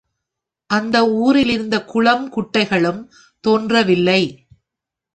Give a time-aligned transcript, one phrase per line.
[0.69, 1.11] அந்த
[1.11, 3.07] ஊரிலிருந்த குளம் குட்டைகளும்
[3.39, 4.21] தோன்றவில்லை.